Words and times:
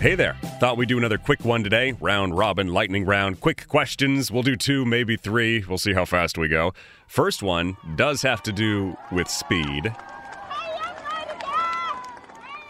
Hey 0.00 0.14
there. 0.14 0.36
Thought 0.60 0.76
we'd 0.76 0.88
do 0.88 0.96
another 0.96 1.18
quick 1.18 1.44
one 1.44 1.64
today. 1.64 1.90
Round 2.00 2.38
robin, 2.38 2.68
lightning 2.68 3.04
round, 3.04 3.40
quick 3.40 3.66
questions. 3.66 4.30
We'll 4.30 4.44
do 4.44 4.54
two, 4.54 4.84
maybe 4.84 5.16
three. 5.16 5.64
We'll 5.68 5.76
see 5.76 5.92
how 5.92 6.04
fast 6.04 6.38
we 6.38 6.46
go. 6.46 6.72
First 7.08 7.42
one 7.42 7.76
does 7.96 8.22
have 8.22 8.40
to 8.44 8.52
do 8.52 8.96
with 9.10 9.28
speed. 9.28 9.92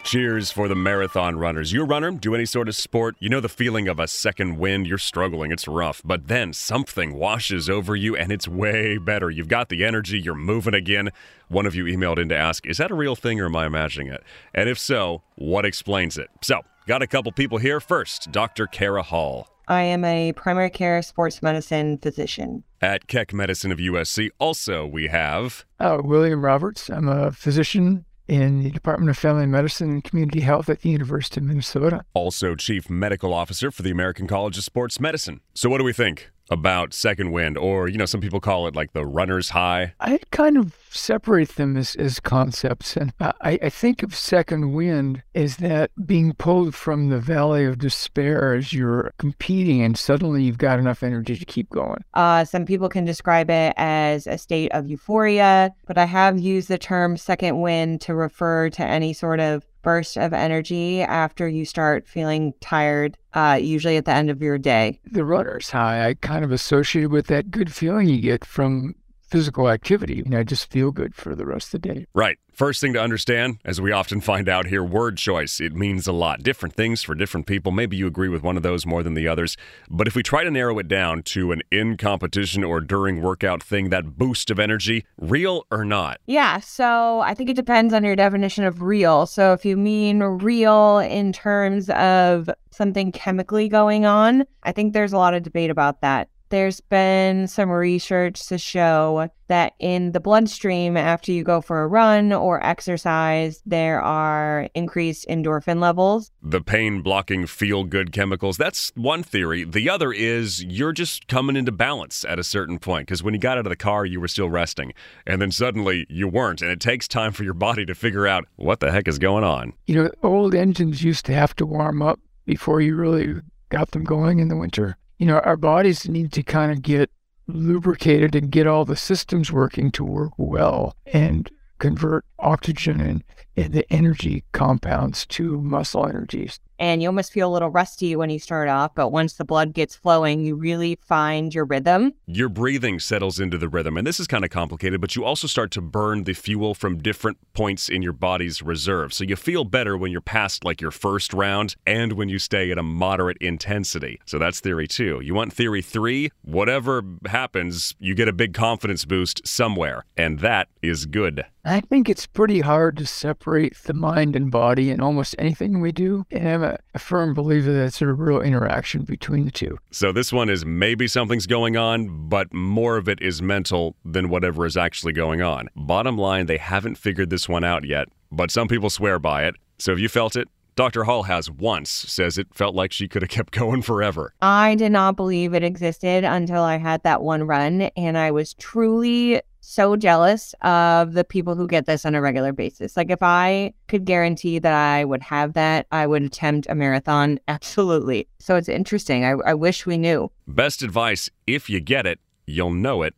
Cheers 0.03 0.49
for 0.49 0.67
the 0.67 0.73
marathon 0.73 1.37
runners. 1.37 1.71
You 1.71 1.83
runner? 1.83 2.09
Do 2.09 2.33
any 2.33 2.47
sort 2.47 2.67
of 2.67 2.75
sport? 2.75 3.15
You 3.19 3.29
know 3.29 3.41
the 3.41 3.47
feeling 3.47 3.87
of 3.87 3.99
a 3.99 4.07
second 4.07 4.57
wind. 4.57 4.87
You're 4.87 4.97
struggling. 4.97 5.51
It's 5.51 5.67
rough. 5.67 6.01
But 6.03 6.29
then 6.29 6.51
something 6.51 7.13
washes 7.13 7.69
over 7.69 7.95
you 7.95 8.15
and 8.15 8.31
it's 8.31 8.47
way 8.47 8.97
better. 8.97 9.29
You've 9.29 9.49
got 9.49 9.69
the 9.69 9.85
energy. 9.85 10.19
You're 10.19 10.33
moving 10.33 10.73
again. 10.73 11.11
One 11.47 11.67
of 11.67 11.75
you 11.75 11.83
emailed 11.83 12.17
in 12.17 12.29
to 12.29 12.35
ask, 12.35 12.65
is 12.65 12.79
that 12.79 12.89
a 12.89 12.95
real 12.95 13.15
thing 13.15 13.39
or 13.39 13.45
am 13.45 13.55
I 13.55 13.67
imagining 13.67 14.07
it? 14.07 14.23
And 14.51 14.67
if 14.67 14.79
so, 14.79 15.21
what 15.35 15.63
explains 15.63 16.17
it? 16.17 16.31
So, 16.41 16.61
got 16.89 17.03
a 17.03 17.07
couple 17.07 17.31
people 17.31 17.59
here. 17.59 17.79
First, 17.79 18.31
Dr. 18.31 18.65
Cara 18.65 19.03
Hall. 19.03 19.47
I 19.67 19.83
am 19.83 20.03
a 20.03 20.33
primary 20.33 20.71
care 20.71 20.99
sports 21.03 21.43
medicine 21.43 21.99
physician. 21.99 22.63
At 22.81 23.05
Keck 23.05 23.31
Medicine 23.31 23.71
of 23.71 23.77
USC, 23.77 24.31
also 24.39 24.87
we 24.87 25.05
have. 25.05 25.65
Uh, 25.79 26.01
William 26.03 26.43
Roberts. 26.43 26.89
I'm 26.89 27.07
a 27.07 27.31
physician 27.31 28.05
in 28.27 28.63
the 28.63 28.71
Department 28.71 29.11
of 29.11 29.19
Family 29.19 29.45
Medicine 29.45 29.91
and 29.91 30.03
Community 30.03 30.39
Health 30.39 30.67
at 30.67 30.81
the 30.81 30.89
University 30.89 31.39
of 31.39 31.45
Minnesota. 31.45 32.03
Also, 32.15 32.55
Chief 32.55 32.89
Medical 32.89 33.35
Officer 33.35 33.69
for 33.69 33.83
the 33.83 33.91
American 33.91 34.25
College 34.25 34.57
of 34.57 34.63
Sports 34.63 34.99
Medicine. 34.99 35.41
So, 35.53 35.69
what 35.69 35.77
do 35.77 35.83
we 35.83 35.93
think 35.93 36.31
about 36.49 36.93
second 36.93 37.31
wind, 37.31 37.57
or, 37.57 37.87
you 37.87 37.97
know, 37.97 38.05
some 38.05 38.21
people 38.21 38.39
call 38.39 38.67
it 38.67 38.75
like 38.75 38.93
the 38.93 39.05
runner's 39.05 39.49
high? 39.49 39.93
I 39.99 40.19
kind 40.31 40.57
of 40.57 40.75
separate 40.89 41.49
them 41.49 41.77
as, 41.77 41.95
as 41.95 42.19
concepts. 42.19 42.97
And 42.97 43.13
I, 43.19 43.59
I 43.61 43.69
think 43.69 44.01
of 44.01 44.15
second 44.15 44.73
wind 44.73 45.21
as 45.35 45.57
that 45.57 45.91
being 46.05 46.33
pulled 46.33 46.73
from 46.73 47.09
the 47.09 47.19
valley 47.19 47.65
of 47.65 47.77
despair 47.77 48.55
as 48.55 48.73
you're 48.73 49.11
competing, 49.19 49.81
and 49.81 49.97
suddenly 49.97 50.43
you've 50.43 50.57
got 50.57 50.79
enough 50.79 51.03
energy 51.03 51.35
to 51.35 51.45
keep 51.45 51.69
going. 51.69 52.03
Uh, 52.13 52.43
some 52.45 52.65
people 52.65 52.89
can 52.89 53.05
describe 53.05 53.49
it 53.49 53.73
as 53.77 54.25
a 54.25 54.37
state 54.37 54.71
of 54.71 54.87
euphoria, 54.87 55.73
but 55.85 55.97
I 55.97 56.05
have 56.05 56.39
used 56.39 56.67
the 56.67 56.77
term 56.77 57.17
second 57.17 57.61
wind 57.61 58.01
to 58.01 58.15
refer 58.15 58.69
to 58.71 58.83
any 58.83 59.13
sort 59.13 59.39
of 59.39 59.63
burst 59.81 60.17
of 60.17 60.33
energy 60.33 61.01
after 61.01 61.47
you 61.47 61.65
start 61.65 62.07
feeling 62.07 62.53
tired, 62.61 63.17
uh, 63.33 63.59
usually 63.61 63.97
at 63.97 64.05
the 64.05 64.11
end 64.11 64.29
of 64.29 64.41
your 64.41 64.57
day. 64.57 64.99
The 65.11 65.25
runner's 65.25 65.69
high, 65.69 66.07
I 66.07 66.13
kind 66.15 66.43
of 66.43 66.51
associated 66.51 67.11
with 67.11 67.27
that 67.27 67.51
good 67.51 67.73
feeling 67.73 68.09
you 68.09 68.21
get 68.21 68.45
from 68.45 68.95
physical 69.29 69.69
activity. 69.69 70.21
And 70.25 70.35
I 70.35 70.43
just 70.43 70.69
feel 70.71 70.91
good 70.91 71.15
for 71.15 71.35
the 71.35 71.45
rest 71.45 71.73
of 71.73 71.81
the 71.81 71.93
day. 71.93 72.05
Right. 72.13 72.37
First 72.51 72.81
thing 72.81 72.93
to 72.93 73.01
understand, 73.01 73.59
as 73.63 73.79
we 73.79 73.91
often 73.91 74.19
find 74.19 74.49
out 74.49 74.65
here, 74.65 74.83
word 74.83 75.17
choice. 75.17 75.61
It 75.61 75.73
means 75.73 76.07
a 76.07 76.11
lot. 76.11 76.43
Different 76.43 76.75
things 76.75 77.03
for 77.03 77.15
different 77.15 77.47
people. 77.47 77.71
Maybe 77.71 77.95
you 77.95 78.05
agree 78.05 78.27
with 78.27 78.43
one 78.43 78.57
of 78.57 78.63
those 78.63 78.85
more 78.85 79.01
than 79.01 79.13
the 79.13 79.27
others. 79.27 79.55
But 79.89 80.07
if 80.07 80.15
we 80.15 80.23
try 80.23 80.43
to 80.43 80.51
narrow 80.51 80.77
it 80.79 80.89
down 80.89 81.23
to 81.23 81.53
an 81.53 81.61
in 81.71 81.95
competition 81.95 82.63
or 82.65 82.81
during 82.81 83.21
workout 83.21 83.63
thing, 83.63 83.89
that 83.91 84.17
boost 84.17 84.51
of 84.51 84.59
energy, 84.59 85.05
real 85.17 85.65
or 85.71 85.85
not? 85.85 86.19
Yeah. 86.25 86.59
So 86.59 87.21
I 87.21 87.33
think 87.33 87.49
it 87.49 87.55
depends 87.55 87.93
on 87.93 88.03
your 88.03 88.17
definition 88.17 88.65
of 88.65 88.81
real. 88.81 89.25
So 89.25 89.53
if 89.53 89.63
you 89.63 89.77
mean 89.77 90.19
real 90.21 90.97
in 90.97 91.31
terms 91.31 91.89
of 91.91 92.49
something 92.71 93.11
chemically 93.13 93.69
going 93.69 94.05
on, 94.05 94.43
I 94.63 94.73
think 94.73 94.93
there's 94.93 95.13
a 95.13 95.17
lot 95.17 95.33
of 95.33 95.43
debate 95.43 95.69
about 95.69 96.01
that 96.01 96.29
there's 96.49 96.81
been 96.81 97.47
some 97.47 97.69
research 97.69 98.47
to 98.47 98.57
show 98.57 99.29
that 99.47 99.73
in 99.79 100.11
the 100.11 100.19
bloodstream 100.19 100.95
after 100.95 101.31
you 101.31 101.43
go 101.43 101.59
for 101.59 101.81
a 101.81 101.87
run 101.87 102.31
or 102.31 102.63
exercise, 102.63 103.61
there 103.65 103.99
are 104.01 104.69
increased 104.75 105.27
endorphin 105.27 105.79
levels. 105.79 106.31
The 106.41 106.61
pain 106.61 107.01
blocking 107.01 107.47
feel 107.47 107.83
good 107.83 108.11
chemicals. 108.11 108.57
That's 108.57 108.91
one 108.95 109.23
theory. 109.23 109.63
The 109.63 109.89
other 109.89 110.11
is 110.11 110.63
you're 110.63 110.93
just 110.93 111.27
coming 111.27 111.55
into 111.55 111.71
balance 111.71 112.23
at 112.25 112.37
a 112.37 112.43
certain 112.43 112.77
point 112.77 113.07
because 113.07 113.23
when 113.23 113.33
you 113.33 113.39
got 113.39 113.57
out 113.57 113.65
of 113.65 113.69
the 113.69 113.75
car, 113.75 114.05
you 114.05 114.19
were 114.19 114.27
still 114.27 114.49
resting. 114.49 114.93
And 115.25 115.41
then 115.41 115.51
suddenly 115.51 116.05
you 116.09 116.27
weren't. 116.27 116.61
And 116.61 116.71
it 116.71 116.79
takes 116.79 117.07
time 117.07 117.31
for 117.31 117.43
your 117.43 117.55
body 117.55 117.85
to 117.85 117.95
figure 117.95 118.27
out 118.27 118.45
what 118.55 118.79
the 118.79 118.91
heck 118.91 119.07
is 119.07 119.17
going 119.17 119.43
on. 119.43 119.73
You 119.87 120.03
know, 120.03 120.11
old 120.21 120.53
engines 120.53 121.03
used 121.03 121.25
to 121.25 121.33
have 121.33 121.55
to 121.55 121.65
warm 121.65 122.01
up 122.01 122.19
before 122.45 122.81
you 122.81 122.95
really 122.95 123.35
got 123.69 123.91
them 123.91 124.03
going 124.03 124.39
in 124.39 124.47
the 124.47 124.55
winter 124.55 124.97
you 125.19 125.25
know, 125.25 125.39
our 125.39 125.57
bodies 125.57 126.07
need 126.09 126.31
to 126.33 126.43
kind 126.43 126.71
of 126.71 126.81
get 126.81 127.11
lubricated 127.47 128.35
and 128.35 128.51
get 128.51 128.67
all 128.67 128.85
the 128.85 128.95
systems 128.95 129.51
working 129.51 129.91
to 129.91 130.03
work 130.03 130.31
well 130.37 130.95
and 131.05 131.51
convert 131.77 132.25
oxygen 132.39 132.99
and, 133.01 133.23
Eh, 133.59 133.67
the 133.67 133.91
energy 133.91 134.45
compounds 134.53 135.25
to 135.25 135.59
muscle 135.59 136.05
energies 136.05 136.61
and 136.79 137.01
you 137.01 137.09
almost 137.09 137.33
feel 137.33 137.49
a 137.49 137.53
little 137.53 137.69
rusty 137.69 138.15
when 138.15 138.29
you 138.29 138.39
start 138.39 138.69
off, 138.69 138.95
but 138.95 139.09
once 139.09 139.33
the 139.33 139.45
blood 139.45 139.73
gets 139.73 139.95
flowing, 139.95 140.45
you 140.45 140.55
really 140.55 140.97
find 141.01 141.53
your 141.53 141.65
rhythm. 141.65 142.13
Your 142.25 142.49
breathing 142.49 142.99
settles 142.99 143.39
into 143.39 143.57
the 143.57 143.67
rhythm, 143.67 143.97
and 143.97 144.07
this 144.07 144.19
is 144.19 144.27
kind 144.27 144.45
of 144.45 144.49
complicated, 144.49 145.01
but 145.01 145.15
you 145.15 145.25
also 145.25 145.45
start 145.45 145.71
to 145.71 145.81
burn 145.81 146.23
the 146.23 146.33
fuel 146.33 146.73
from 146.73 146.97
different 146.97 147.37
points 147.53 147.89
in 147.89 148.01
your 148.01 148.13
body's 148.13 148.61
reserve. 148.61 149.13
So 149.13 149.25
you 149.25 149.35
feel 149.35 149.65
better 149.65 149.97
when 149.97 150.11
you're 150.11 150.21
past 150.21 150.63
like 150.63 150.79
your 150.79 150.91
first 150.91 151.33
round 151.33 151.75
and 151.85 152.13
when 152.13 152.29
you 152.29 152.39
stay 152.39 152.71
at 152.71 152.77
a 152.77 152.83
moderate 152.83 153.37
intensity. 153.41 154.21
So 154.25 154.39
that's 154.39 154.61
theory 154.61 154.87
2. 154.87 155.19
You 155.21 155.33
want 155.33 155.51
theory 155.51 155.81
3? 155.81 156.31
Whatever 156.43 157.03
happens, 157.25 157.93
you 157.99 158.15
get 158.15 158.29
a 158.29 158.33
big 158.33 158.53
confidence 158.53 159.03
boost 159.03 159.45
somewhere, 159.45 160.05
and 160.15 160.39
that 160.39 160.69
is 160.81 161.05
good. 161.05 161.43
I 161.65 161.81
think 161.81 162.09
it's 162.09 162.25
pretty 162.25 162.61
hard 162.61 162.97
to 162.97 163.05
separate 163.05 163.48
the 163.83 163.93
mind 163.93 164.35
and 164.35 164.51
body 164.51 164.91
in 164.91 165.01
almost 165.01 165.35
anything 165.37 165.81
we 165.81 165.91
do. 165.91 166.25
And 166.31 166.47
I'm 166.47 166.63
a, 166.63 166.77
a 166.93 166.99
firm 166.99 167.33
believer 167.33 167.71
that 167.71 167.85
it's 167.85 168.01
a 168.01 168.07
real 168.07 168.41
interaction 168.41 169.03
between 169.03 169.45
the 169.45 169.51
two. 169.51 169.77
So 169.91 170.11
this 170.11 170.31
one 170.31 170.49
is 170.49 170.65
maybe 170.65 171.07
something's 171.07 171.47
going 171.47 171.77
on, 171.77 172.29
but 172.29 172.53
more 172.53 172.97
of 172.97 173.09
it 173.09 173.21
is 173.21 173.41
mental 173.41 173.95
than 174.05 174.29
whatever 174.29 174.65
is 174.65 174.77
actually 174.77 175.13
going 175.13 175.41
on. 175.41 175.69
Bottom 175.75 176.17
line, 176.17 176.45
they 176.45 176.57
haven't 176.57 176.95
figured 176.95 177.29
this 177.29 177.49
one 177.49 177.63
out 177.63 177.85
yet, 177.85 178.07
but 178.31 178.51
some 178.51 178.67
people 178.67 178.89
swear 178.89 179.19
by 179.19 179.45
it. 179.45 179.55
So 179.79 179.91
have 179.91 179.99
you 179.99 180.09
felt 180.09 180.35
it? 180.35 180.47
Dr. 180.75 181.03
Hall 181.03 181.23
has 181.23 181.51
once, 181.51 181.89
says 181.89 182.37
it 182.37 182.47
felt 182.53 182.73
like 182.73 182.93
she 182.93 183.09
could 183.09 183.21
have 183.21 183.29
kept 183.29 183.51
going 183.57 183.81
forever. 183.81 184.33
I 184.41 184.75
did 184.75 184.93
not 184.93 185.17
believe 185.17 185.53
it 185.53 185.61
existed 185.61 186.23
until 186.23 186.63
I 186.63 186.77
had 186.77 187.03
that 187.03 187.21
one 187.21 187.43
run, 187.43 187.81
and 187.97 188.17
I 188.17 188.31
was 188.31 188.53
truly 188.53 189.41
so 189.69 189.95
jealous 189.95 190.55
of 190.61 191.13
the 191.13 191.23
people 191.23 191.55
who 191.55 191.67
get 191.67 191.85
this 191.85 192.05
on 192.05 192.15
a 192.15 192.21
regular 192.21 192.51
basis. 192.51 192.97
Like, 192.97 193.11
if 193.11 193.21
I 193.21 193.73
could 193.87 194.03
guarantee 194.03 194.57
that 194.59 194.73
I 194.73 195.05
would 195.05 195.21
have 195.21 195.53
that, 195.53 195.85
I 195.91 196.07
would 196.07 196.23
attempt 196.23 196.67
a 196.69 196.75
marathon. 196.75 197.39
Absolutely. 197.47 198.27
So 198.39 198.55
it's 198.55 198.69
interesting. 198.69 199.23
I, 199.23 199.31
I 199.45 199.53
wish 199.53 199.85
we 199.85 199.97
knew. 199.97 200.31
Best 200.47 200.81
advice 200.81 201.29
if 201.45 201.69
you 201.69 201.79
get 201.79 202.07
it, 202.07 202.19
you'll 202.47 202.71
know 202.71 203.03
it. 203.03 203.13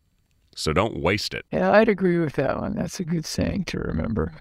So 0.54 0.74
don't 0.74 1.00
waste 1.00 1.32
it. 1.32 1.46
Yeah, 1.50 1.72
I'd 1.72 1.88
agree 1.88 2.18
with 2.18 2.34
that 2.34 2.60
one. 2.60 2.74
That's 2.74 3.00
a 3.00 3.04
good 3.04 3.24
saying 3.24 3.64
to 3.66 3.78
remember. 3.78 4.34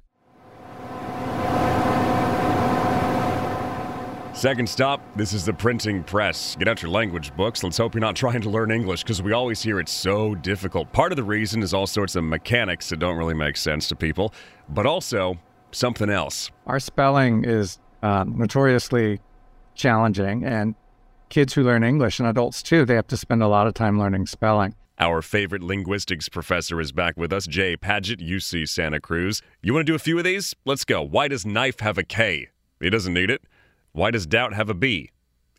Second 4.34 4.68
stop, 4.68 5.02
this 5.18 5.34
is 5.34 5.46
the 5.46 5.54
printing 5.54 6.04
press. 6.04 6.56
Get 6.56 6.68
out 6.68 6.82
your 6.82 6.90
language 6.90 7.36
books. 7.36 7.64
Let's 7.64 7.78
hope 7.78 7.94
you're 7.94 8.02
not 8.02 8.16
trying 8.16 8.42
to 8.42 8.50
learn 8.50 8.72
English 8.72 9.04
because 9.04 9.22
we 9.22 9.34
always 9.34 9.62
hear 9.62 9.80
it's 9.80 9.92
so 9.92 10.36
difficult. 10.36 10.92
Part 10.94 11.12
of 11.12 11.18
the 11.18 11.24
reason 11.24 11.62
is 11.62 11.74
all 11.74 11.86
sorts 11.86 12.16
of 12.16 12.24
mechanics 12.24 12.90
that 12.90 13.00
don't 13.00 13.18
really 13.18 13.34
make 13.34 13.58
sense 13.58 13.88
to 13.90 13.96
people, 13.96 14.34
but 14.70 14.86
also 14.86 15.38
something 15.72 16.10
else. 16.10 16.50
Our 16.66 16.80
spelling 16.80 17.44
is 17.44 17.78
uh, 18.02 18.24
notoriously 18.26 19.20
challenging, 19.76 20.46
and 20.46 20.76
kids 21.30 21.54
who 21.54 21.64
learn 21.64 21.84
English 21.84 22.20
and 22.20 22.28
adults 22.28 22.64
too, 22.64 22.86
they 22.86 22.96
have 22.96 23.08
to 23.08 23.18
spend 23.18 23.44
a 23.44 23.48
lot 23.48 23.68
of 23.68 23.74
time 23.74 24.00
learning 24.00 24.28
spelling. 24.28 24.74
Our 24.98 25.22
favorite 25.22 25.62
linguistics 25.62 26.30
professor 26.30 26.80
is 26.80 26.92
back 26.92 27.18
with 27.18 27.34
us, 27.34 27.48
Jaye 27.48 27.78
Padgett, 27.78 28.26
UC 28.26 28.70
Santa 28.70 29.00
Cruz. 29.00 29.42
You 29.62 29.74
want 29.74 29.86
to 29.86 29.92
do 29.92 29.96
a 29.96 30.00
few 30.00 30.18
of 30.18 30.24
these? 30.24 30.56
Let's 30.66 30.86
go. 30.86 31.02
Why 31.02 31.28
does 31.28 31.46
knife 31.46 31.82
have 31.82 31.98
a 31.98 32.04
K? 32.04 32.48
He 32.80 32.90
doesn't 32.90 33.14
need 33.14 33.30
it. 33.30 33.42
Why 33.94 34.12
does 34.12 34.26
doubt 34.26 34.54
have 34.54 34.70
a 34.70 34.74
B? 34.74 35.12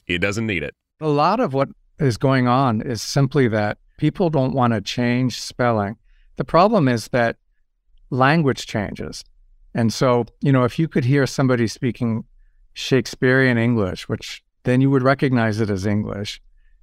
It 0.06 0.18
doesn't 0.18 0.46
need 0.46 0.62
it. 0.62 0.74
A 1.00 1.08
lot 1.08 1.40
of 1.40 1.52
what 1.52 1.68
is 1.98 2.16
going 2.16 2.48
on 2.48 2.80
is 2.80 3.02
simply 3.02 3.48
that 3.48 3.78
people 3.98 4.30
don't 4.30 4.54
want 4.54 4.72
to 4.72 4.80
change 4.80 5.40
spelling. 5.40 5.96
The 6.36 6.44
problem 6.44 6.88
is 6.88 7.08
that 7.08 7.36
language 8.10 8.66
changes. 8.66 9.24
And 9.74 9.92
so, 9.92 10.26
you 10.40 10.52
know, 10.52 10.64
if 10.64 10.78
you 10.78 10.88
could 10.88 11.04
hear 11.04 11.26
somebody 11.26 11.66
speaking 11.66 12.24
Shakespearean 12.74 13.58
English, 13.58 14.08
which 14.08 14.42
then 14.64 14.80
you 14.80 14.90
would 14.90 15.02
recognize 15.02 15.60
it 15.60 15.70
as 15.70 15.86
English, 15.86 16.40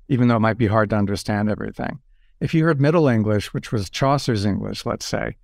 even 0.08 0.28
though 0.28 0.36
it 0.36 0.42
might 0.42 0.58
be 0.58 0.68
hard 0.68 0.90
to 0.90 0.96
understand 0.96 1.50
everything. 1.50 2.00
If 2.40 2.54
you 2.54 2.64
heard 2.64 2.82
Middle 2.82 3.08
English, 3.08 3.54
which 3.54 3.72
was 3.72 3.90
Chaucer's 3.90 4.46
English, 4.46 4.86
let's 4.86 5.06
say, 5.06 5.36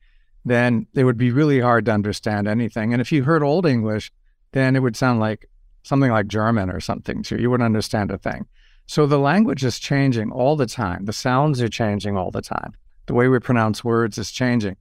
then 0.44 0.88
it 0.94 1.04
would 1.04 1.18
be 1.18 1.32
really 1.32 1.60
hard 1.60 1.86
to 1.86 1.92
understand 1.92 2.48
anything. 2.48 2.94
And 2.94 3.02
if 3.02 3.12
you 3.12 3.24
heard 3.24 3.44
Old 3.44 3.66
English, 3.66 4.12
then 4.52 4.76
it 4.76 4.80
would 4.80 4.96
sound 4.96 5.20
like 5.20 5.50
something 5.86 6.12
like 6.12 6.28
German 6.28 6.70
or 6.70 6.80
something 6.80 7.22
too. 7.24 7.38
You 7.38 7.50
wouldn't 7.50 7.66
understand 7.66 8.12
a 8.12 8.18
thing. 8.18 8.48
So 8.88 9.06
the 9.06 9.20
language 9.20 9.64
is 9.64 9.80
changing 9.80 10.32
all 10.32 10.56
the 10.56 10.66
time. 10.66 11.06
The 11.06 11.14
sounds 11.14 11.62
are 11.62 11.70
changing 11.70 12.18
all 12.18 12.32
the 12.32 12.42
time. 12.42 12.74
The 13.08 13.14
way 13.14 13.28
we 13.28 13.40
pronounce 13.40 13.84
words 13.84 14.18
is 14.18 14.32
changing. 14.32 14.78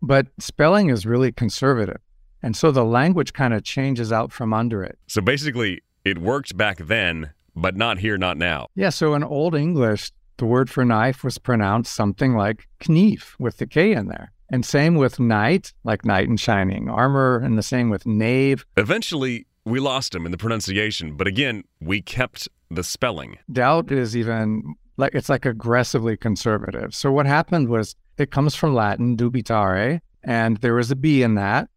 But 0.00 0.26
spelling 0.38 0.90
is 0.90 1.06
really 1.06 1.32
conservative. 1.32 2.00
And 2.42 2.56
so 2.56 2.72
the 2.72 2.84
language 2.84 3.32
kind 3.32 3.54
of 3.54 3.62
changes 3.62 4.12
out 4.12 4.32
from 4.32 4.52
under 4.52 4.82
it. 4.82 4.98
So 5.06 5.20
basically, 5.20 5.80
it 6.04 6.18
worked 6.18 6.56
back 6.56 6.78
then, 6.78 7.30
but 7.54 7.76
not 7.76 7.98
here, 7.98 8.18
not 8.18 8.36
now. 8.36 8.66
Yeah. 8.74 8.90
So 8.90 9.14
in 9.14 9.22
Old 9.22 9.54
English, 9.54 10.10
the 10.38 10.46
word 10.46 10.68
for 10.68 10.84
knife 10.84 11.22
was 11.22 11.38
pronounced 11.38 11.94
something 11.94 12.34
like 12.34 12.66
knief 12.80 13.34
with 13.38 13.58
the 13.58 13.66
K 13.66 13.92
in 13.92 14.08
there. 14.08 14.32
And 14.50 14.66
same 14.66 14.96
with 14.96 15.18
knight, 15.18 15.72
like 15.84 16.04
knight 16.04 16.28
in 16.28 16.36
shining 16.36 16.90
armor, 16.90 17.38
and 17.38 17.56
the 17.56 17.62
same 17.62 17.88
with 17.88 18.06
knave. 18.06 18.66
Eventually, 18.76 19.46
we 19.64 19.80
lost 19.80 20.14
him 20.14 20.26
in 20.26 20.32
the 20.32 20.38
pronunciation, 20.38 21.16
but 21.16 21.26
again, 21.26 21.64
we 21.80 22.00
kept 22.00 22.48
the 22.70 22.82
spelling. 22.82 23.38
Doubt 23.50 23.92
is 23.92 24.16
even 24.16 24.74
like 24.96 25.14
it's 25.14 25.28
like 25.28 25.46
aggressively 25.46 26.16
conservative. 26.16 26.94
So 26.94 27.12
what 27.12 27.26
happened 27.26 27.68
was 27.68 27.94
it 28.18 28.30
comes 28.30 28.54
from 28.54 28.74
Latin 28.74 29.16
dubitare, 29.16 30.00
and 30.22 30.58
there 30.58 30.74
was 30.74 30.90
a 30.90 30.96
B 30.96 31.22
in 31.22 31.34
that, 31.36 31.68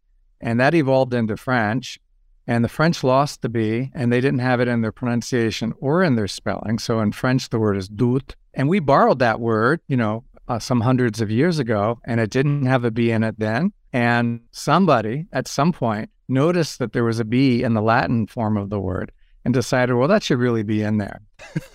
and 0.41 0.59
that 0.59 0.73
evolved 0.73 1.13
into 1.13 1.37
French. 1.37 1.99
And 2.47 2.63
the 2.63 2.69
French 2.69 3.03
lost 3.03 3.41
the 3.41 3.49
B, 3.49 3.89
and 3.95 4.13
they 4.13 4.21
didn't 4.21 4.39
have 4.39 4.59
it 4.59 4.67
in 4.67 4.81
their 4.81 4.91
pronunciation 4.91 5.73
or 5.79 6.03
in 6.03 6.15
their 6.15 6.27
spelling. 6.27 6.77
So 6.77 6.99
in 6.99 7.11
French, 7.11 7.49
the 7.49 7.57
word 7.57 7.75
is 7.75 7.87
doute. 7.87 8.35
And 8.53 8.69
we 8.69 8.79
borrowed 8.79 9.17
that 9.17 9.39
word, 9.39 9.81
you 9.87 9.97
know, 9.97 10.23
uh, 10.47 10.59
some 10.59 10.81
hundreds 10.81 11.21
of 11.21 11.31
years 11.31 11.57
ago, 11.57 11.99
and 12.05 12.19
it 12.19 12.29
didn't 12.29 12.67
have 12.67 12.85
a 12.85 12.91
B 12.91 13.09
in 13.09 13.23
it 13.23 13.39
then. 13.39 13.73
And 13.93 14.41
somebody 14.51 15.25
at 15.33 15.47
some 15.47 15.71
point 15.71 16.11
noticed 16.27 16.79
that 16.79 16.93
there 16.93 17.03
was 17.03 17.19
a 17.19 17.25
B 17.25 17.63
in 17.63 17.73
the 17.73 17.81
Latin 17.81 18.27
form 18.27 18.57
of 18.57 18.69
the 18.69 18.79
word 18.79 19.11
and 19.45 19.53
decided, 19.53 19.93
well, 19.93 20.07
that 20.07 20.23
should 20.23 20.39
really 20.39 20.63
be 20.63 20.81
in 20.81 20.97
there. 20.97 21.21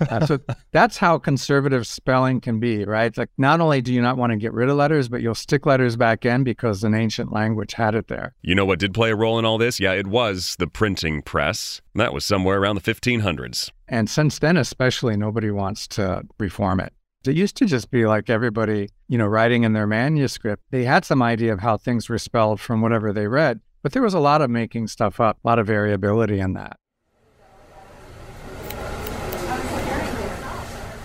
uh, 0.01 0.27
so 0.27 0.39
that's 0.73 0.97
how 0.97 1.17
conservative 1.17 1.87
spelling 1.87 2.41
can 2.41 2.59
be, 2.59 2.85
right? 2.85 3.05
It's 3.05 3.17
like 3.17 3.31
not 3.39 3.61
only 3.61 3.81
do 3.81 3.95
you 3.95 4.03
not 4.03 4.17
want 4.17 4.33
to 4.33 4.37
get 4.37 4.53
rid 4.53 4.69
of 4.69 4.77
letters, 4.77 5.09
but 5.09 5.23
you'll 5.23 5.37
stick 5.37 5.67
letters 5.67 5.97
back 5.97 6.27
in 6.27 6.43
because 6.43 6.83
an 6.83 6.95
ancient 6.95 7.33
language 7.33 7.75
had 7.75 7.95
it 7.95 8.09
there. 8.09 8.35
You 8.43 8.57
know 8.57 8.65
what 8.65 8.81
did 8.81 8.93
play 8.93 9.13
a 9.13 9.17
role 9.17 9.39
in 9.39 9.45
all 9.45 9.57
this? 9.57 9.79
Yeah, 9.79 9.93
it 9.93 10.09
was 10.09 10.57
the 10.59 10.67
printing 10.67 11.23
press. 11.23 11.81
That 11.95 12.13
was 12.13 12.25
somewhere 12.25 12.59
around 12.59 12.75
the 12.75 12.95
1500s. 12.95 13.71
And 13.87 14.11
since 14.11 14.41
then, 14.41 14.57
especially, 14.57 15.17
nobody 15.17 15.53
wants 15.53 15.87
to 15.89 16.23
reform 16.39 16.81
it. 16.81 16.93
It 17.25 17.37
used 17.37 17.57
to 17.59 17.67
just 17.67 17.91
be 17.91 18.07
like 18.07 18.31
everybody, 18.31 18.89
you 19.09 19.19
know, 19.19 19.27
writing 19.27 19.63
in 19.63 19.75
their 19.75 19.87
manuscript. 19.87 20.63
They 20.71 20.85
had 20.85 21.05
some 21.05 21.23
idea 21.23 21.53
of 21.53 21.61
how 21.61 21.77
things 21.77 22.09
were 22.09 22.19
spelled 22.19 22.61
from 22.61 22.81
whatever 22.81 23.13
they 23.13 23.27
read, 23.27 23.61
but 23.83 23.93
there 23.93 24.03
was 24.03 24.15
a 24.15 24.21
lot 24.21 24.43
of 24.43 24.51
making 24.51 24.89
stuff 24.89 25.21
up, 25.21 25.39
a 25.45 25.49
lot 25.49 25.59
of 25.59 25.67
variability 25.67 26.41
in 26.41 26.55
that. 26.55 26.77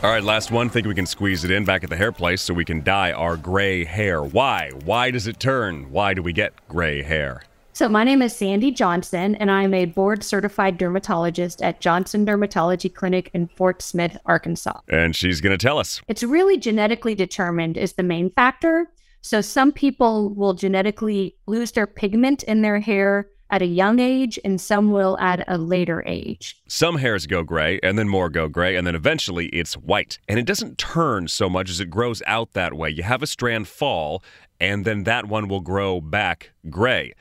All 0.04 0.12
right, 0.12 0.24
last 0.24 0.51
one. 0.51 0.69
Think 0.69 0.86
we 0.86 0.94
can 0.94 1.07
squeeze 1.07 1.44
it 1.44 1.50
in 1.50 1.66
back 1.66 1.83
at 1.83 1.89
the 1.89 1.95
hair 1.95 2.12
place 2.12 2.42
so 2.44 2.54
we 2.54 2.63
can 2.63 2.83
dye 2.83 3.12
our 3.12 3.38
gray 3.38 3.83
hair. 3.83 4.22
Why? 4.24 4.69
Why 4.83 5.10
does 5.10 5.25
it 5.25 5.39
turn? 5.39 5.89
Why 5.89 6.13
do 6.13 6.22
we 6.22 6.31
get 6.31 6.54
gray 6.68 7.01
hair? 7.01 7.42
So, 7.74 7.89
my 7.89 8.04
name 8.04 8.22
is 8.22 8.33
Sandy 8.33 8.72
Johnson, 8.72 9.36
and 9.36 9.50
I'm 9.50 9.74
a 9.74 9.86
board 9.86 10.24
certified 10.24 10.77
dermatologist 10.77 11.62
at 11.62 11.81
Johnson 11.81 12.25
Dermatology 12.25 12.94
Clinic 12.94 13.30
in 13.33 13.48
Fort 13.48 13.81
Smith, 13.81 14.18
Arkansas. 14.25 14.80
And 14.88 15.16
she's 15.16 15.42
going 15.42 15.57
to 15.57 15.62
tell 15.62 15.77
us. 15.77 16.01
It's 16.07 16.24
really 16.24 16.57
genetically 16.57 17.16
determined, 17.16 17.75
is 17.75 17.94
the 17.94 18.04
main 18.04 18.30
factor. 18.30 18.92
So, 19.25 19.42
some 19.42 19.72
people 19.72 20.36
will 20.36 20.54
genetically 20.54 21.36
lose 21.48 21.72
their 21.72 21.88
pigment 21.88 22.44
in 22.44 22.62
their 22.62 22.80
hair 22.80 23.27
at 23.50 23.63
a 23.63 23.66
young 23.66 23.98
age, 23.98 24.38
and 24.45 24.62
some 24.62 24.92
will 24.92 25.18
at 25.18 25.44
a 25.48 25.57
later 25.57 26.04
age. 26.06 26.62
Some 26.68 27.00
hairs 27.00 27.25
go 27.25 27.42
gray, 27.42 27.80
and 27.81 27.98
then 27.98 28.07
more 28.07 28.30
go 28.30 28.48
gray, 28.48 28.75
and 28.75 28.86
then 28.86 28.94
eventually 28.94 29.48
it's 29.48 29.74
white. 29.74 30.19
And 30.27 30.38
it 30.38 30.45
doesn't 30.45 30.77
turn 30.77 31.27
so 31.27 31.50
much 31.50 31.72
as 31.72 31.80
it 31.80 31.89
grows 31.89 32.22
out 32.27 32.54
that 32.54 32.75
way. 32.75 32.92
You 32.92 33.01
have 33.01 33.24
a 33.24 33.27
strand 33.27 33.68
fall, 33.68 34.24
and 34.60 34.86
then 34.86 35.06
that 35.06 35.25
one 35.25 35.48
will 35.48 35.62
grow 35.62 36.01
back 36.01 36.51
gray. 36.69 37.16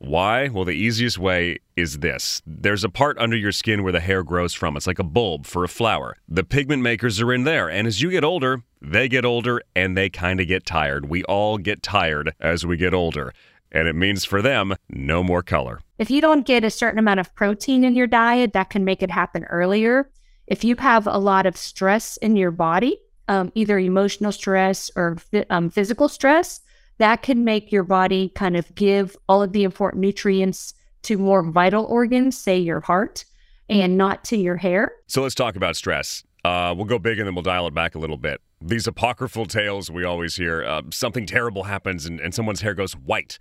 Why? 0.00 0.48
Well, 0.48 0.64
the 0.64 0.72
easiest 0.72 1.18
way 1.18 1.58
is 1.76 1.98
this. 1.98 2.40
There's 2.46 2.84
a 2.84 2.88
part 2.88 3.18
under 3.18 3.36
your 3.36 3.52
skin 3.52 3.82
where 3.82 3.92
the 3.92 4.00
hair 4.00 4.22
grows 4.22 4.54
from. 4.54 4.76
It's 4.76 4.86
like 4.86 4.98
a 4.98 5.04
bulb 5.04 5.46
for 5.46 5.62
a 5.62 5.68
flower. 5.68 6.16
The 6.26 6.42
pigment 6.42 6.82
makers 6.82 7.20
are 7.20 7.32
in 7.32 7.44
there, 7.44 7.68
and 7.68 7.86
as 7.86 8.00
you 8.00 8.10
get 8.10 8.24
older, 8.24 8.62
they 8.80 9.08
get 9.08 9.26
older 9.26 9.60
and 9.76 9.96
they 9.96 10.08
kind 10.08 10.40
of 10.40 10.48
get 10.48 10.64
tired. 10.64 11.10
We 11.10 11.22
all 11.24 11.58
get 11.58 11.82
tired 11.82 12.34
as 12.40 12.64
we 12.64 12.76
get 12.76 12.94
older 12.94 13.34
and 13.72 13.88
it 13.88 13.94
means 13.94 14.24
for 14.24 14.42
them 14.42 14.74
no 14.88 15.22
more 15.22 15.42
color. 15.42 15.80
If 15.98 16.10
you 16.10 16.20
don't 16.20 16.46
get 16.46 16.64
a 16.64 16.70
certain 16.70 16.98
amount 16.98 17.20
of 17.20 17.34
protein 17.34 17.84
in 17.84 17.94
your 17.94 18.06
diet, 18.06 18.52
that 18.52 18.70
can 18.70 18.84
make 18.84 19.02
it 19.02 19.10
happen 19.10 19.44
earlier. 19.44 20.10
If 20.46 20.64
you 20.64 20.76
have 20.76 21.06
a 21.06 21.18
lot 21.18 21.46
of 21.46 21.56
stress 21.56 22.16
in 22.16 22.36
your 22.36 22.50
body, 22.50 22.98
um, 23.28 23.52
either 23.54 23.78
emotional 23.78 24.32
stress 24.32 24.90
or 24.96 25.18
um, 25.50 25.70
physical 25.70 26.08
stress, 26.08 26.60
that 27.00 27.22
can 27.22 27.44
make 27.44 27.72
your 27.72 27.82
body 27.82 28.30
kind 28.34 28.56
of 28.56 28.72
give 28.74 29.16
all 29.26 29.42
of 29.42 29.52
the 29.52 29.64
important 29.64 30.02
nutrients 30.02 30.74
to 31.02 31.16
more 31.16 31.42
vital 31.42 31.86
organs, 31.86 32.36
say 32.36 32.58
your 32.58 32.80
heart, 32.80 33.24
and 33.70 33.96
not 33.96 34.22
to 34.24 34.36
your 34.36 34.56
hair. 34.56 34.92
So 35.06 35.22
let's 35.22 35.34
talk 35.34 35.56
about 35.56 35.76
stress. 35.76 36.22
Uh, 36.44 36.74
we'll 36.76 36.84
go 36.84 36.98
big 36.98 37.18
and 37.18 37.26
then 37.26 37.34
we'll 37.34 37.42
dial 37.42 37.66
it 37.66 37.72
back 37.72 37.94
a 37.94 37.98
little 37.98 38.18
bit. 38.18 38.42
These 38.60 38.86
apocryphal 38.86 39.46
tales 39.46 39.90
we 39.90 40.04
always 40.04 40.36
hear 40.36 40.62
uh, 40.62 40.82
something 40.90 41.24
terrible 41.24 41.64
happens 41.64 42.04
and, 42.04 42.20
and 42.20 42.34
someone's 42.34 42.60
hair 42.60 42.74
goes 42.74 42.92
white 42.92 43.38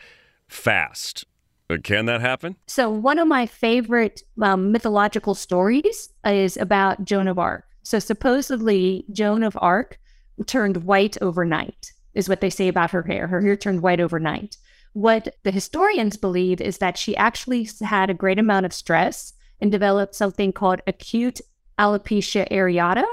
fast. 0.48 1.26
Uh, 1.70 1.78
can 1.84 2.06
that 2.06 2.22
happen? 2.22 2.56
So, 2.66 2.90
one 2.90 3.20
of 3.20 3.28
my 3.28 3.46
favorite 3.46 4.24
um, 4.42 4.72
mythological 4.72 5.36
stories 5.36 6.14
is 6.26 6.56
about 6.56 7.04
Joan 7.04 7.28
of 7.28 7.38
Arc. 7.38 7.66
So, 7.84 8.00
supposedly, 8.00 9.06
Joan 9.12 9.44
of 9.44 9.58
Arc 9.62 10.00
turned 10.48 10.78
white 10.86 11.18
overnight, 11.22 11.92
is 12.14 12.30
what 12.30 12.42
they 12.42 12.50
say 12.50 12.68
about 12.68 12.92
her 12.92 13.04
hair. 13.04 13.28
Her 13.28 13.42
hair 13.42 13.56
turned 13.56 13.82
white 13.82 14.00
overnight. 14.00 14.58
What 14.94 15.36
the 15.44 15.52
historians 15.52 16.18
believe 16.18 16.60
is 16.60 16.80
that 16.80 16.98
she 16.98 17.16
actually 17.16 17.70
had 17.82 18.10
a 18.10 18.16
great 18.16 18.40
amount 18.40 18.66
of 18.66 18.74
stress 18.74 19.34
and 19.62 19.72
developed 19.72 20.16
something 20.16 20.52
called 20.52 20.82
acute 20.88 21.42
alopecia 21.78 22.50
areata, 22.50 23.06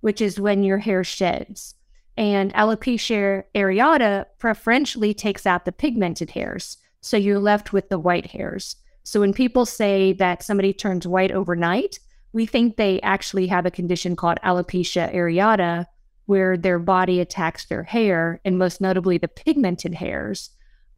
which 0.00 0.20
is 0.20 0.40
when 0.40 0.62
your 0.62 0.78
hair 0.78 1.02
sheds. 1.04 1.74
And 2.16 2.52
alopecia 2.54 3.44
areata 3.54 4.26
preferentially 4.38 5.14
takes 5.14 5.46
out 5.46 5.64
the 5.64 5.72
pigmented 5.72 6.30
hairs. 6.30 6.76
So 7.00 7.16
you're 7.16 7.38
left 7.38 7.72
with 7.72 7.88
the 7.88 7.98
white 7.98 8.30
hairs. 8.32 8.76
So 9.02 9.20
when 9.20 9.32
people 9.32 9.66
say 9.66 10.12
that 10.14 10.42
somebody 10.42 10.72
turns 10.72 11.06
white 11.06 11.32
overnight, 11.32 11.98
we 12.32 12.46
think 12.46 12.76
they 12.76 13.00
actually 13.00 13.46
have 13.48 13.66
a 13.66 13.70
condition 13.70 14.16
called 14.16 14.38
alopecia 14.44 15.12
areata, 15.14 15.86
where 16.32 16.56
their 16.56 16.78
body 16.78 17.20
attacks 17.20 17.66
their 17.66 17.82
hair, 17.82 18.40
and 18.42 18.56
most 18.56 18.80
notably 18.80 19.18
the 19.18 19.28
pigmented 19.28 19.92
hairs. 19.92 20.48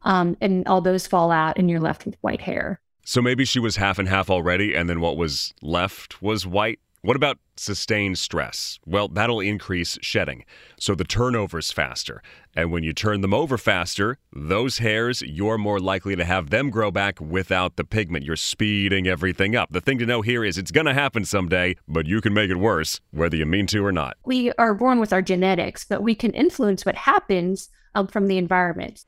Um, 0.03 0.37
and 0.39 0.65
all 0.65 0.79
those 0.79 1.07
fall 1.07 1.29
out, 1.29 1.57
and 1.57 1.69
you're 1.69 1.81
left 1.81 2.05
with 2.05 2.15
white 2.21 2.39
hair. 2.39 2.79
So 3.03 3.21
maybe 3.21 3.43
she 3.43 3.59
was 3.59 3.75
half 3.75 3.99
and 3.99 4.07
half 4.07 4.29
already, 4.29 4.73
and 4.73 4.89
then 4.89 5.01
what 5.01 5.17
was 5.17 5.53
left 5.61 6.21
was 6.21 6.47
white 6.47 6.79
What 7.05 7.15
about 7.15 7.37
sustained 7.55 8.17
stress? 8.17 8.79
Well, 8.83 9.07
that'll 9.07 9.39
increase 9.39 9.99
shedding, 10.01 10.43
so 10.79 10.95
the 10.95 11.03
turnover's 11.03 11.71
faster. 11.71 12.23
And 12.55 12.71
when 12.71 12.81
you 12.81 12.93
turn 12.93 13.21
them 13.21 13.31
over 13.31 13.59
faster, 13.59 14.17
those 14.33 14.79
hairs, 14.79 15.21
you're 15.21 15.59
more 15.59 15.79
likely 15.79 16.15
to 16.15 16.25
have 16.25 16.49
them 16.49 16.71
grow 16.71 16.89
back 16.89 17.21
without 17.21 17.75
the 17.75 17.83
pigment. 17.83 18.25
You're 18.25 18.35
speeding 18.35 19.07
everything 19.07 19.55
up. 19.55 19.69
The 19.71 19.81
thing 19.81 19.99
to 19.99 20.07
know 20.07 20.23
here 20.23 20.43
is 20.43 20.57
it's 20.57 20.71
going 20.71 20.87
to 20.87 20.95
happen 20.95 21.25
someday, 21.25 21.75
but 21.87 22.07
you 22.07 22.21
can 22.21 22.33
make 22.33 22.49
it 22.49 22.57
worse, 22.57 22.99
whether 23.11 23.37
you 23.37 23.45
mean 23.45 23.67
to 23.67 23.85
or 23.85 23.91
not. 23.91 24.17
We 24.25 24.51
are 24.53 24.73
born 24.73 24.99
with 24.99 25.13
our 25.13 25.21
genetics, 25.21 25.85
but 25.85 26.01
we 26.01 26.15
can 26.15 26.31
influence 26.31 26.87
what 26.87 26.95
happens 26.95 27.69
um, 27.93 28.07
from 28.07 28.25
the 28.25 28.39
environment. 28.39 29.05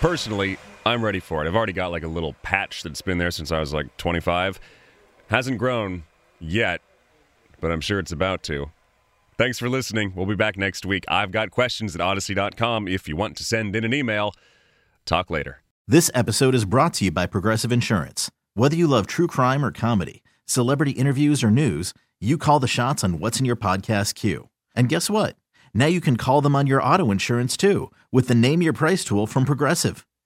Personally, 0.00 0.58
I'm 0.86 1.02
ready 1.02 1.20
for 1.20 1.44
it. 1.44 1.48
I've 1.48 1.56
already 1.56 1.72
got 1.72 1.90
like 1.90 2.02
a 2.02 2.08
little 2.08 2.34
patch 2.42 2.82
that's 2.82 3.00
been 3.00 3.18
there 3.18 3.30
since 3.30 3.50
I 3.50 3.58
was 3.58 3.72
like 3.72 3.96
25. 3.96 4.60
Hasn't 5.28 5.58
grown 5.58 6.04
yet, 6.38 6.82
but 7.60 7.72
I'm 7.72 7.80
sure 7.80 7.98
it's 7.98 8.12
about 8.12 8.42
to. 8.44 8.70
Thanks 9.38 9.58
for 9.58 9.68
listening. 9.68 10.12
We'll 10.14 10.26
be 10.26 10.36
back 10.36 10.56
next 10.56 10.84
week. 10.84 11.04
I've 11.08 11.32
got 11.32 11.50
questions 11.50 11.94
at 11.94 12.00
odyssey.com 12.00 12.86
if 12.86 13.08
you 13.08 13.16
want 13.16 13.36
to 13.38 13.44
send 13.44 13.74
in 13.74 13.84
an 13.84 13.94
email. 13.94 14.32
Talk 15.06 15.30
later. 15.30 15.62
This 15.88 16.10
episode 16.14 16.54
is 16.54 16.64
brought 16.64 16.94
to 16.94 17.06
you 17.06 17.10
by 17.10 17.26
Progressive 17.26 17.72
Insurance. 17.72 18.30
Whether 18.54 18.76
you 18.76 18.86
love 18.86 19.06
true 19.06 19.26
crime 19.26 19.64
or 19.64 19.72
comedy, 19.72 20.22
celebrity 20.44 20.92
interviews 20.92 21.42
or 21.42 21.50
news, 21.50 21.92
you 22.20 22.38
call 22.38 22.60
the 22.60 22.68
shots 22.68 23.02
on 23.02 23.18
what's 23.18 23.40
in 23.40 23.46
your 23.46 23.56
podcast 23.56 24.14
queue. 24.14 24.48
And 24.76 24.88
guess 24.88 25.10
what? 25.10 25.36
Now 25.72 25.86
you 25.86 26.00
can 26.00 26.16
call 26.16 26.40
them 26.40 26.54
on 26.54 26.66
your 26.66 26.82
auto 26.82 27.10
insurance 27.10 27.56
too 27.56 27.90
with 28.12 28.28
the 28.28 28.34
Name 28.34 28.62
Your 28.62 28.72
Price 28.72 29.04
tool 29.04 29.26
from 29.26 29.44
Progressive. 29.44 30.06